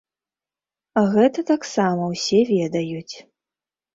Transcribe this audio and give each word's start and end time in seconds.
Гэта 1.11 1.43
таксама 1.51 2.03
ўсе 2.13 2.39
ведаюць. 2.53 3.15